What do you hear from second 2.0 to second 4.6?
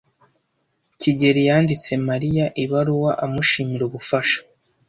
Mariya ibaruwa amushimira ubufasha.